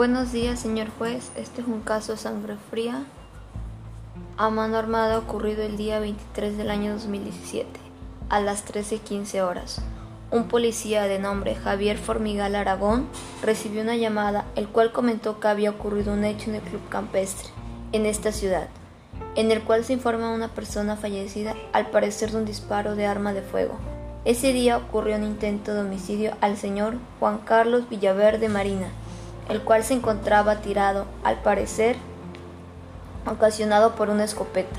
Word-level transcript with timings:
Buenos 0.00 0.32
días, 0.32 0.58
señor 0.58 0.88
juez. 0.96 1.30
Este 1.36 1.60
es 1.60 1.68
un 1.68 1.82
caso 1.82 2.16
sangre 2.16 2.56
fría 2.70 3.04
a 4.38 4.48
mano 4.48 4.78
armada 4.78 5.18
ocurrido 5.18 5.62
el 5.62 5.76
día 5.76 6.00
23 6.00 6.56
del 6.56 6.70
año 6.70 6.94
2017, 6.94 7.68
a 8.30 8.40
las 8.40 8.64
13.15 8.66 9.42
horas. 9.42 9.82
Un 10.30 10.48
policía 10.48 11.02
de 11.02 11.18
nombre 11.18 11.54
Javier 11.54 11.98
Formigal 11.98 12.54
Aragón 12.54 13.08
recibió 13.42 13.82
una 13.82 13.94
llamada, 13.94 14.46
el 14.56 14.68
cual 14.68 14.90
comentó 14.90 15.38
que 15.38 15.48
había 15.48 15.68
ocurrido 15.68 16.14
un 16.14 16.24
hecho 16.24 16.48
en 16.48 16.56
el 16.56 16.62
club 16.62 16.80
campestre, 16.88 17.50
en 17.92 18.06
esta 18.06 18.32
ciudad, 18.32 18.68
en 19.34 19.50
el 19.50 19.60
cual 19.60 19.84
se 19.84 19.92
informa 19.92 20.32
una 20.32 20.48
persona 20.48 20.96
fallecida 20.96 21.54
al 21.74 21.90
parecer 21.90 22.30
de 22.30 22.38
un 22.38 22.46
disparo 22.46 22.96
de 22.96 23.04
arma 23.04 23.34
de 23.34 23.42
fuego. 23.42 23.74
Ese 24.24 24.54
día 24.54 24.78
ocurrió 24.78 25.16
un 25.16 25.24
intento 25.24 25.74
de 25.74 25.80
homicidio 25.80 26.38
al 26.40 26.56
señor 26.56 26.94
Juan 27.18 27.40
Carlos 27.44 27.86
Villaverde 27.90 28.48
Marina, 28.48 28.88
el 29.50 29.62
cual 29.62 29.84
se 29.84 29.94
encontraba 29.94 30.60
tirado, 30.60 31.06
al 31.24 31.42
parecer, 31.42 31.96
ocasionado 33.26 33.94
por 33.94 34.08
una 34.08 34.24
escopeta. 34.24 34.78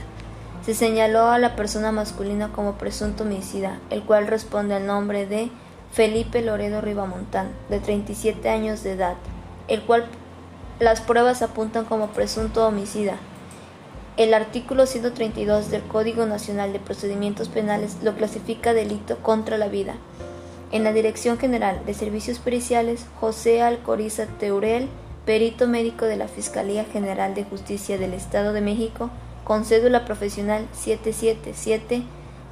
Se 0.65 0.73
señaló 0.73 1.27
a 1.27 1.39
la 1.39 1.55
persona 1.55 1.91
masculina 1.91 2.51
como 2.53 2.73
presunto 2.73 3.23
homicida, 3.23 3.79
el 3.89 4.03
cual 4.03 4.27
responde 4.27 4.75
al 4.75 4.87
nombre 4.87 5.25
de 5.25 5.51
Felipe 5.91 6.41
Loredo 6.41 6.81
Ribamontán, 6.81 7.49
de 7.69 7.79
37 7.79 8.47
años 8.49 8.83
de 8.83 8.93
edad, 8.93 9.15
el 9.67 9.81
cual 9.81 10.05
las 10.79 11.01
pruebas 11.01 11.41
apuntan 11.41 11.85
como 11.85 12.07
presunto 12.07 12.65
homicida. 12.65 13.17
El 14.17 14.33
artículo 14.33 14.85
132 14.85 15.69
del 15.69 15.81
Código 15.83 16.25
Nacional 16.25 16.73
de 16.73 16.79
Procedimientos 16.79 17.49
Penales 17.49 17.97
lo 18.03 18.15
clasifica 18.15 18.73
delito 18.73 19.17
contra 19.17 19.57
la 19.57 19.67
vida. 19.67 19.95
En 20.71 20.85
la 20.85 20.93
Dirección 20.93 21.37
General 21.37 21.85
de 21.85 21.93
Servicios 21.93 22.39
Periciales, 22.39 23.05
José 23.19 23.61
Alcoriza 23.61 24.25
Teurel, 24.39 24.87
perito 25.25 25.67
médico 25.67 26.05
de 26.05 26.15
la 26.15 26.29
Fiscalía 26.29 26.85
General 26.85 27.35
de 27.35 27.43
Justicia 27.43 27.97
del 27.97 28.13
Estado 28.13 28.53
de 28.53 28.61
México, 28.61 29.09
con 29.43 29.65
cédula 29.65 30.05
profesional 30.05 30.65
777 30.71 32.03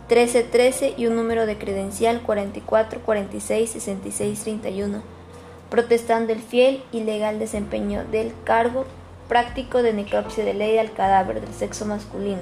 1313 0.09 0.95
y 0.97 1.05
un 1.05 1.15
número 1.15 1.45
de 1.45 1.57
credencial 1.57 2.21
44 2.21 2.99
46 3.05 3.69
66 3.69 4.41
31, 4.41 5.01
protestando 5.69 6.33
el 6.33 6.41
fiel 6.41 6.83
y 6.91 7.03
legal 7.03 7.39
desempeño 7.39 8.03
del 8.03 8.33
cargo 8.43 8.85
práctico 9.29 9.81
de 9.81 9.93
necropsia 9.93 10.43
de 10.43 10.55
ley 10.55 10.77
al 10.77 10.91
cadáver 10.91 11.39
del 11.39 11.53
sexo 11.53 11.85
masculino, 11.85 12.41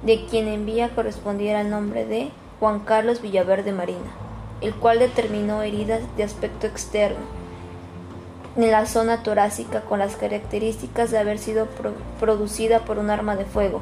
de 0.00 0.24
quien 0.24 0.48
envía 0.48 0.88
correspondiera 0.94 1.60
al 1.60 1.68
nombre 1.68 2.06
de 2.06 2.30
Juan 2.60 2.80
Carlos 2.80 3.20
Villaverde 3.20 3.72
Marina 3.72 4.31
el 4.62 4.74
cual 4.74 4.98
determinó 4.98 5.62
heridas 5.62 6.00
de 6.16 6.24
aspecto 6.24 6.66
externo 6.66 7.42
en 8.56 8.70
la 8.70 8.86
zona 8.86 9.22
torácica 9.22 9.80
con 9.82 9.98
las 9.98 10.16
características 10.16 11.10
de 11.10 11.18
haber 11.18 11.38
sido 11.38 11.68
producida 12.20 12.80
por 12.80 12.98
un 12.98 13.10
arma 13.10 13.36
de 13.36 13.44
fuego. 13.44 13.80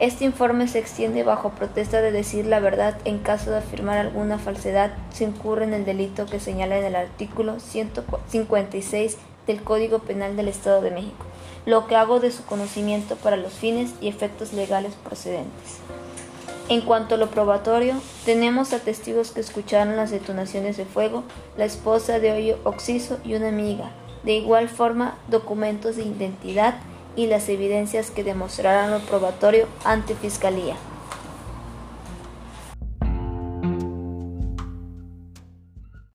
Este 0.00 0.24
informe 0.24 0.66
se 0.66 0.78
extiende 0.78 1.22
bajo 1.24 1.50
protesta 1.50 2.00
de 2.00 2.10
decir 2.10 2.46
la 2.46 2.58
verdad 2.58 2.96
en 3.04 3.18
caso 3.18 3.50
de 3.50 3.58
afirmar 3.58 3.98
alguna 3.98 4.38
falsedad 4.38 4.92
se 5.12 5.24
incurre 5.24 5.64
en 5.64 5.74
el 5.74 5.84
delito 5.84 6.24
que 6.24 6.40
señala 6.40 6.78
en 6.78 6.84
el 6.86 6.96
artículo 6.96 7.60
156 7.60 9.18
del 9.46 9.62
Código 9.62 9.98
Penal 9.98 10.36
del 10.36 10.48
Estado 10.48 10.80
de 10.80 10.90
México, 10.90 11.26
lo 11.66 11.86
que 11.86 11.96
hago 11.96 12.18
de 12.18 12.30
su 12.30 12.44
conocimiento 12.46 13.16
para 13.16 13.36
los 13.36 13.52
fines 13.52 13.90
y 14.00 14.08
efectos 14.08 14.54
legales 14.54 14.94
procedentes. 14.94 15.80
En 16.70 16.82
cuanto 16.82 17.16
a 17.16 17.18
lo 17.18 17.30
probatorio, 17.30 17.94
tenemos 18.24 18.72
a 18.72 18.78
testigos 18.78 19.32
que 19.32 19.40
escucharon 19.40 19.96
las 19.96 20.12
detonaciones 20.12 20.76
de 20.76 20.84
fuego, 20.84 21.24
la 21.56 21.64
esposa 21.64 22.20
de 22.20 22.30
Hoyo 22.30 22.58
Oxiso 22.62 23.18
y 23.24 23.34
una 23.34 23.48
amiga. 23.48 23.90
De 24.22 24.34
igual 24.34 24.68
forma, 24.68 25.18
documentos 25.26 25.96
de 25.96 26.04
identidad 26.04 26.76
y 27.16 27.26
las 27.26 27.48
evidencias 27.48 28.12
que 28.12 28.22
demostrarán 28.22 28.92
lo 28.92 29.00
probatorio 29.00 29.66
ante 29.84 30.14
Fiscalía. 30.14 30.76